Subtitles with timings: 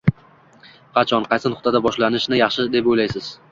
[0.99, 3.33] Qachon, qaysi nuqtada boshlashni yaxshi deb oʻylaysiz?